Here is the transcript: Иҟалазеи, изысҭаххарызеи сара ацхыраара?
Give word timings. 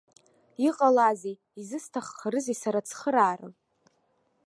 Иҟалазеи, 0.67 1.35
изысҭаххарызеи 1.59 2.57
сара 2.61 2.79
ацхыраара? 2.81 3.49